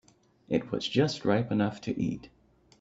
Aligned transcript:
It 0.49 0.71
was 0.71 0.87
just 0.87 1.25
ripe 1.25 1.51
enough 1.51 1.79
to 1.81 1.95
eat. 1.95 2.29